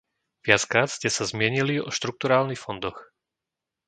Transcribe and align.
Viackrát 0.45 0.89
ste 0.93 1.07
sa 1.15 1.23
zmienili 1.31 1.75
o 1.77 1.89
štrukturálnych 1.97 2.57
fondoch. 2.65 2.97